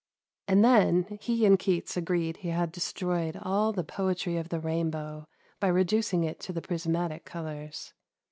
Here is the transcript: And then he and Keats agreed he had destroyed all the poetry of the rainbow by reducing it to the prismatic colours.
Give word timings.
And 0.47 0.65
then 0.65 1.19
he 1.21 1.45
and 1.45 1.59
Keats 1.59 1.95
agreed 1.95 2.37
he 2.37 2.47
had 2.49 2.71
destroyed 2.71 3.37
all 3.39 3.71
the 3.71 3.83
poetry 3.83 4.35
of 4.35 4.49
the 4.49 4.59
rainbow 4.59 5.27
by 5.59 5.67
reducing 5.67 6.23
it 6.23 6.39
to 6.39 6.51
the 6.51 6.59
prismatic 6.59 7.23
colours. 7.23 7.93